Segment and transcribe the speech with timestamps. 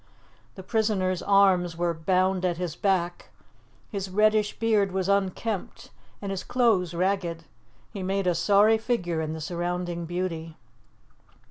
[0.55, 3.29] The prisoner's arms were bound at his back,
[3.91, 5.91] his reddish beard was unkempt,
[6.23, 7.43] and his clothes ragged;
[7.91, 10.57] he made a sorry figure in the surrounding beauty.